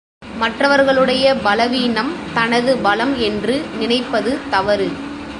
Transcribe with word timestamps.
மற்றவர்களுடைய 0.37 1.35
பலவீனம், 1.43 2.11
தனது 2.33 2.77
பலம் 2.77 3.19
என்று 3.19 3.61
நினைப்பது 3.79 4.37
தவறு. 4.49 4.91